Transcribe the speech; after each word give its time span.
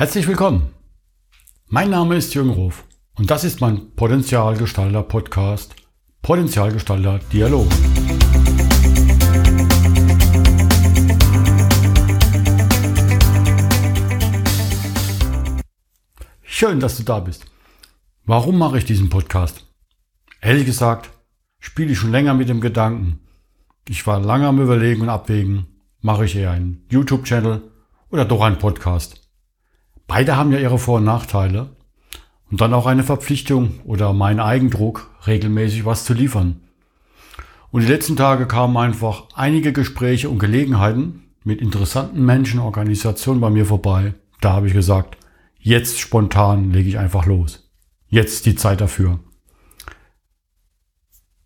Herzlich 0.00 0.26
willkommen. 0.26 0.70
Mein 1.66 1.90
Name 1.90 2.16
ist 2.16 2.32
Jürgen 2.32 2.48
Ruf 2.48 2.84
und 3.18 3.30
das 3.30 3.44
ist 3.44 3.60
mein 3.60 3.94
Potenzialgestalter 3.96 5.02
Podcast 5.02 5.74
Potenzialgestalter 6.22 7.20
Dialog. 7.30 7.66
Schön, 16.44 16.80
dass 16.80 16.96
du 16.96 17.02
da 17.02 17.20
bist. 17.20 17.44
Warum 18.24 18.56
mache 18.56 18.78
ich 18.78 18.86
diesen 18.86 19.10
Podcast? 19.10 19.66
Ehrlich 20.40 20.64
gesagt, 20.64 21.10
spiele 21.58 21.92
ich 21.92 21.98
schon 21.98 22.10
länger 22.10 22.32
mit 22.32 22.48
dem 22.48 22.62
Gedanken. 22.62 23.20
Ich 23.86 24.06
war 24.06 24.18
lange 24.18 24.46
am 24.46 24.62
Überlegen 24.62 25.02
und 25.02 25.10
Abwägen, 25.10 25.66
mache 26.00 26.24
ich 26.24 26.36
eher 26.36 26.52
einen 26.52 26.86
YouTube-Channel 26.88 27.60
oder 28.08 28.24
doch 28.24 28.40
einen 28.40 28.56
Podcast. 28.56 29.29
Beide 30.10 30.36
haben 30.36 30.50
ja 30.50 30.58
ihre 30.58 30.80
Vor- 30.80 30.98
und 30.98 31.04
Nachteile. 31.04 31.70
Und 32.50 32.60
dann 32.60 32.74
auch 32.74 32.86
eine 32.86 33.04
Verpflichtung 33.04 33.78
oder 33.84 34.12
mein 34.12 34.40
Eigendruck, 34.40 35.08
regelmäßig 35.24 35.84
was 35.84 36.04
zu 36.04 36.14
liefern. 36.14 36.62
Und 37.70 37.82
die 37.82 37.86
letzten 37.86 38.16
Tage 38.16 38.46
kamen 38.46 38.76
einfach 38.76 39.28
einige 39.34 39.72
Gespräche 39.72 40.28
und 40.28 40.40
Gelegenheiten 40.40 41.30
mit 41.44 41.60
interessanten 41.60 42.26
Menschen, 42.26 42.58
Organisationen 42.58 43.40
bei 43.40 43.50
mir 43.50 43.66
vorbei. 43.66 44.14
Da 44.40 44.52
habe 44.52 44.66
ich 44.66 44.72
gesagt, 44.72 45.16
jetzt 45.60 46.00
spontan 46.00 46.72
lege 46.72 46.88
ich 46.88 46.98
einfach 46.98 47.26
los. 47.26 47.70
Jetzt 48.08 48.46
die 48.46 48.56
Zeit 48.56 48.80
dafür. 48.80 49.20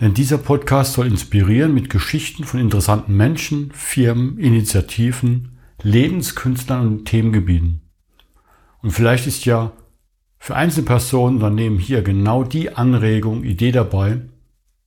Denn 0.00 0.14
dieser 0.14 0.38
Podcast 0.38 0.94
soll 0.94 1.08
inspirieren 1.08 1.74
mit 1.74 1.90
Geschichten 1.90 2.44
von 2.44 2.58
interessanten 2.58 3.14
Menschen, 3.14 3.70
Firmen, 3.72 4.38
Initiativen, 4.38 5.58
Lebenskünstlern 5.82 6.86
und 6.86 7.04
Themengebieten. 7.04 7.85
Und 8.86 8.92
vielleicht 8.92 9.26
ist 9.26 9.44
ja 9.46 9.72
für 10.38 10.54
einzelne 10.54 10.86
Personen, 10.86 11.38
Unternehmen 11.38 11.80
hier 11.80 12.02
genau 12.02 12.44
die 12.44 12.70
Anregung, 12.70 13.42
Idee 13.42 13.72
dabei, 13.72 14.20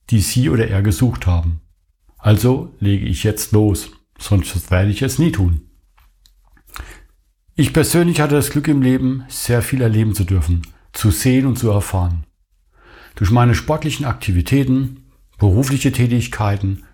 die 0.08 0.20
Sie 0.20 0.48
oder 0.48 0.68
er 0.68 0.80
gesucht 0.80 1.26
haben. 1.26 1.60
Also 2.16 2.74
lege 2.80 3.04
ich 3.04 3.24
jetzt 3.24 3.52
los, 3.52 3.90
sonst 4.18 4.70
werde 4.70 4.90
ich 4.90 5.02
es 5.02 5.18
nie 5.18 5.32
tun. 5.32 5.68
Ich 7.56 7.74
persönlich 7.74 8.22
hatte 8.22 8.36
das 8.36 8.48
Glück 8.48 8.68
im 8.68 8.80
Leben, 8.80 9.24
sehr 9.28 9.60
viel 9.60 9.82
erleben 9.82 10.14
zu 10.14 10.24
dürfen, 10.24 10.62
zu 10.94 11.10
sehen 11.10 11.44
und 11.44 11.58
zu 11.58 11.68
erfahren. 11.68 12.24
Durch 13.16 13.30
meine 13.30 13.54
sportlichen 13.54 14.06
Aktivitäten, 14.06 15.10
berufliche 15.36 15.92
Tätigkeiten, 15.92 16.84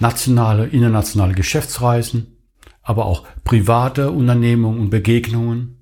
nationale, 0.00 0.66
internationale 0.66 1.34
Geschäftsreisen, 1.34 2.36
aber 2.82 3.06
auch 3.06 3.28
private 3.44 4.10
Unternehmungen 4.10 4.80
und 4.80 4.90
Begegnungen 4.90 5.77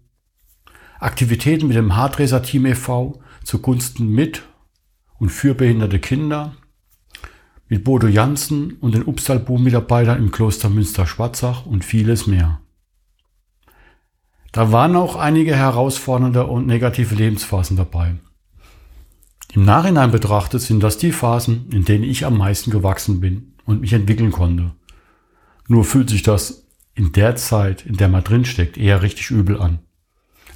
Aktivitäten 0.98 1.68
mit 1.68 1.76
dem 1.76 1.96
Hardresser 1.96 2.42
Team 2.42 2.66
e.V. 2.66 3.20
zugunsten 3.44 4.08
mit 4.08 4.42
und 5.18 5.30
für 5.30 5.54
behinderte 5.54 5.98
Kinder, 5.98 6.54
mit 7.68 7.84
Bodo 7.84 8.06
Janssen 8.06 8.74
und 8.80 8.94
den 8.94 9.04
Upsal-Boom-Mitarbeitern 9.04 10.18
im 10.18 10.30
Kloster 10.30 10.68
Münster-Schwarzach 10.68 11.66
und 11.66 11.84
vieles 11.84 12.26
mehr. 12.26 12.60
Da 14.52 14.72
waren 14.72 14.96
auch 14.96 15.16
einige 15.16 15.54
herausfordernde 15.54 16.46
und 16.46 16.66
negative 16.66 17.14
Lebensphasen 17.14 17.76
dabei. 17.76 18.14
Im 19.52 19.64
Nachhinein 19.64 20.10
betrachtet 20.10 20.62
sind 20.62 20.82
das 20.82 20.98
die 20.98 21.12
Phasen, 21.12 21.70
in 21.72 21.84
denen 21.84 22.04
ich 22.04 22.24
am 22.24 22.38
meisten 22.38 22.70
gewachsen 22.70 23.20
bin 23.20 23.54
und 23.64 23.80
mich 23.80 23.92
entwickeln 23.92 24.32
konnte. 24.32 24.72
Nur 25.68 25.84
fühlt 25.84 26.08
sich 26.08 26.22
das 26.22 26.66
in 26.94 27.12
der 27.12 27.36
Zeit, 27.36 27.84
in 27.84 27.96
der 27.96 28.08
man 28.08 28.24
drinsteckt, 28.24 28.78
eher 28.78 29.02
richtig 29.02 29.30
übel 29.30 29.60
an. 29.60 29.80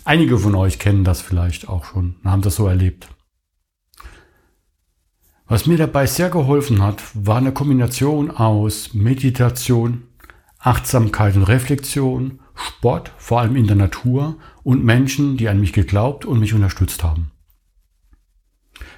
Einige 0.05 0.39
von 0.39 0.55
euch 0.55 0.79
kennen 0.79 1.05
das 1.05 1.21
vielleicht 1.21 1.69
auch 1.69 1.85
schon 1.85 2.17
und 2.23 2.31
haben 2.31 2.43
das 2.43 2.57
so 2.57 2.67
erlebt. 2.67 3.09
Was 5.47 5.67
mir 5.67 5.77
dabei 5.77 6.07
sehr 6.07 6.31
geholfen 6.31 6.83
hat, 6.83 7.03
war 7.15 7.39
eine 7.39 7.53
Kombination 7.53 8.31
aus 8.31 8.95
Meditation, 8.95 10.05
Achtsamkeit 10.59 11.35
und 11.37 11.43
Reflexion, 11.43 12.41
Sport, 12.55 13.13
vor 13.19 13.41
allem 13.41 13.57
in 13.57 13.67
der 13.67 13.77
Natur 13.77 14.37
und 14.63 14.85
Menschen, 14.85 15.37
die 15.37 15.49
an 15.49 15.61
mich 15.61 15.73
geglaubt 15.73 16.25
und 16.25 16.39
mich 16.39 16.55
unterstützt 16.55 17.03
haben. 17.03 17.33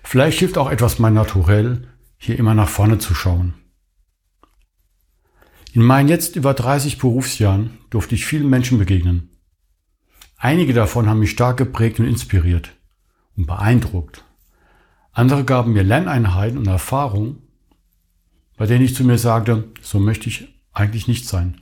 Vielleicht 0.03 0.41
hilft 0.41 0.59
auch 0.59 0.71
etwas 0.71 0.99
mein 0.99 1.15
Naturell, 1.15 1.89
hier 2.19 2.39
immer 2.39 2.55
nach 2.55 2.69
vorne 2.69 2.99
zu 2.99 3.15
schauen. 3.15 3.55
In 5.73 5.83
meinen 5.83 6.09
jetzt 6.09 6.37
über 6.37 6.53
30 6.53 6.99
Berufsjahren 6.99 7.79
durfte 7.89 8.15
ich 8.15 8.27
vielen 8.27 8.51
Menschen 8.51 8.79
begegnen. 8.79 9.32
Einige 10.45 10.73
davon 10.73 11.09
haben 11.09 11.21
mich 11.21 11.31
stark 11.31 11.57
geprägt 11.57 12.01
und 12.01 12.07
inspiriert 12.09 12.73
und 13.37 13.47
beeindruckt. 13.47 14.25
Andere 15.13 15.45
gaben 15.45 15.73
mir 15.73 15.85
Lerneinheiten 15.85 16.59
und 16.59 16.67
Erfahrungen, 16.67 17.39
bei 18.57 18.67
denen 18.67 18.85
ich 18.85 18.97
zu 18.97 19.05
mir 19.05 19.19
sagte, 19.19 19.69
so 19.81 20.01
möchte 20.01 20.29
ich 20.29 20.53
eigentlich 20.73 21.07
nicht 21.07 21.29
sein. 21.29 21.61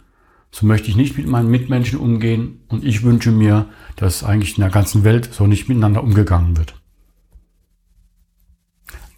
So 0.51 0.65
möchte 0.65 0.89
ich 0.89 0.97
nicht 0.97 1.19
mit 1.19 1.27
meinen 1.27 1.51
Mitmenschen 1.51 1.99
umgehen 1.99 2.63
und 2.69 2.83
ich 2.83 3.03
wünsche 3.03 3.33
mir, 3.33 3.69
dass 3.97 4.25
eigentlich 4.25 4.57
in 4.57 4.63
der 4.63 4.71
ganzen 4.71 5.05
Welt 5.05 5.29
so 5.31 5.47
nicht 5.47 5.69
miteinander 5.69 6.03
umgegangen 6.03 6.57
wird. 6.57 6.75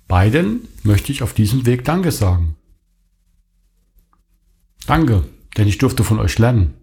Beiden 0.09 0.67
möchte 0.83 1.13
ich 1.13 1.23
auf 1.23 1.35
diesem 1.35 1.67
Weg 1.67 1.85
Danke 1.85 2.11
sagen. 2.11 2.57
Danke, 4.89 5.23
denn 5.57 5.69
ich 5.69 5.79
durfte 5.79 6.03
von 6.03 6.19
euch 6.19 6.37
lernen 6.41 6.75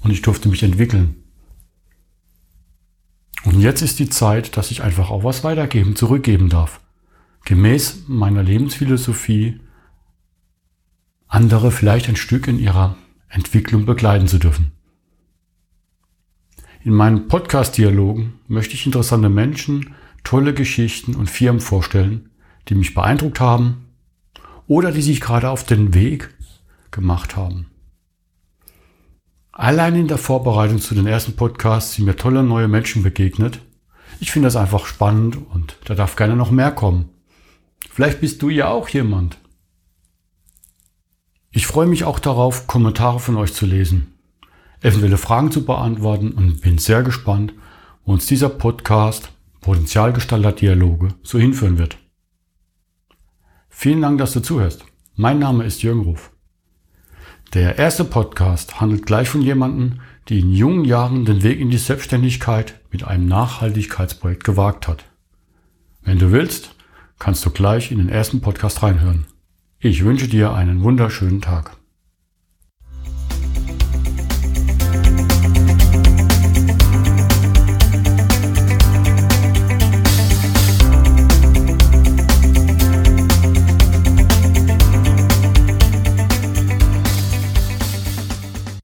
und 0.00 0.12
ich 0.12 0.22
durfte 0.22 0.48
mich 0.48 0.62
entwickeln. 0.62 1.22
Und 3.46 3.60
jetzt 3.60 3.80
ist 3.80 4.00
die 4.00 4.10
Zeit, 4.10 4.56
dass 4.56 4.72
ich 4.72 4.82
einfach 4.82 5.08
auch 5.10 5.22
was 5.22 5.44
weitergeben, 5.44 5.94
zurückgeben 5.94 6.48
darf. 6.48 6.80
Gemäß 7.44 8.02
meiner 8.08 8.42
Lebensphilosophie 8.42 9.60
andere 11.28 11.70
vielleicht 11.70 12.08
ein 12.08 12.16
Stück 12.16 12.48
in 12.48 12.58
ihrer 12.58 12.96
Entwicklung 13.28 13.86
begleiten 13.86 14.26
zu 14.26 14.38
dürfen. 14.38 14.72
In 16.82 16.92
meinen 16.92 17.28
Podcast-Dialogen 17.28 18.40
möchte 18.48 18.74
ich 18.74 18.84
interessante 18.84 19.28
Menschen, 19.28 19.94
tolle 20.24 20.52
Geschichten 20.52 21.14
und 21.14 21.30
Firmen 21.30 21.60
vorstellen, 21.60 22.30
die 22.68 22.74
mich 22.74 22.94
beeindruckt 22.94 23.38
haben 23.38 23.84
oder 24.66 24.90
die 24.90 25.02
sich 25.02 25.20
gerade 25.20 25.50
auf 25.50 25.62
den 25.62 25.94
Weg 25.94 26.34
gemacht 26.90 27.36
haben. 27.36 27.66
Allein 29.58 29.96
in 29.96 30.06
der 30.06 30.18
Vorbereitung 30.18 30.80
zu 30.82 30.94
den 30.94 31.06
ersten 31.06 31.34
Podcasts 31.34 31.94
sind 31.94 32.04
mir 32.04 32.16
tolle 32.16 32.42
neue 32.42 32.68
Menschen 32.68 33.02
begegnet. 33.02 33.60
Ich 34.20 34.30
finde 34.30 34.48
das 34.48 34.56
einfach 34.56 34.84
spannend 34.84 35.38
und 35.48 35.78
da 35.86 35.94
darf 35.94 36.14
gerne 36.14 36.36
noch 36.36 36.50
mehr 36.50 36.70
kommen. 36.72 37.08
Vielleicht 37.90 38.20
bist 38.20 38.42
du 38.42 38.50
ja 38.50 38.68
auch 38.68 38.90
jemand. 38.90 39.38
Ich 41.52 41.66
freue 41.66 41.86
mich 41.86 42.04
auch 42.04 42.18
darauf, 42.18 42.66
Kommentare 42.66 43.18
von 43.18 43.38
euch 43.38 43.54
zu 43.54 43.64
lesen, 43.64 44.18
eventuelle 44.82 45.16
Fragen 45.16 45.50
zu 45.50 45.64
beantworten 45.64 46.32
und 46.32 46.60
bin 46.60 46.76
sehr 46.76 47.02
gespannt, 47.02 47.54
wo 48.04 48.12
uns 48.12 48.26
dieser 48.26 48.50
Podcast 48.50 49.32
Potenzialgestalter 49.62 50.52
Dialoge 50.52 51.14
so 51.22 51.38
hinführen 51.38 51.78
wird. 51.78 51.96
Vielen 53.70 54.02
Dank, 54.02 54.18
dass 54.18 54.34
du 54.34 54.40
zuhörst. 54.40 54.84
Mein 55.14 55.38
Name 55.38 55.64
ist 55.64 55.82
Jürgen 55.82 56.02
Ruf. 56.02 56.30
Der 57.54 57.78
erste 57.78 58.04
Podcast 58.04 58.80
handelt 58.80 59.06
gleich 59.06 59.28
von 59.28 59.40
jemandem, 59.40 60.00
die 60.28 60.40
in 60.40 60.52
jungen 60.52 60.84
Jahren 60.84 61.24
den 61.24 61.42
Weg 61.42 61.60
in 61.60 61.70
die 61.70 61.78
Selbstständigkeit 61.78 62.74
mit 62.90 63.04
einem 63.04 63.26
Nachhaltigkeitsprojekt 63.28 64.44
gewagt 64.44 64.88
hat. 64.88 65.04
Wenn 66.02 66.18
du 66.18 66.32
willst, 66.32 66.74
kannst 67.18 67.46
du 67.46 67.50
gleich 67.50 67.92
in 67.92 67.98
den 67.98 68.08
ersten 68.08 68.40
Podcast 68.40 68.82
reinhören. 68.82 69.26
Ich 69.78 70.04
wünsche 70.04 70.28
dir 70.28 70.52
einen 70.54 70.82
wunderschönen 70.82 71.40
Tag. 71.40 71.76